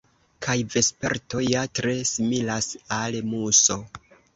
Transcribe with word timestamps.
Kaj 0.45 0.55
vesperto 0.75 1.43
ja 1.49 1.67
tre 1.83 1.95
similas 2.15 2.75
al 3.01 3.23
muso. 3.33 3.85